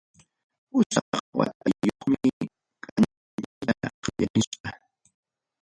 Pusaq 0.69 1.09
watayuqwanmi 1.39 2.31
kanchariyta 2.83 3.73
qallarirqa. 4.03 4.69